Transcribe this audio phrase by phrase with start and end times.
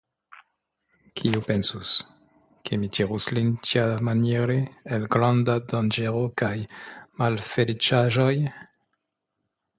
[1.19, 1.91] Kiu pensus,
[2.69, 4.57] ke mi tirus lin tiamaniere
[4.99, 6.51] el granda danĝero kaj
[7.23, 8.33] malfeliĉaĵoj?